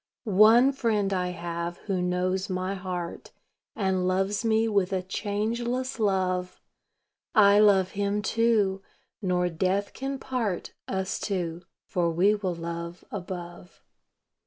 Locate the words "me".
4.43-4.67